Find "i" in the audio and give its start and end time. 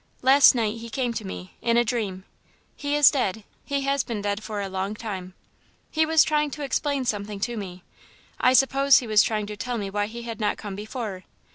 8.39-8.53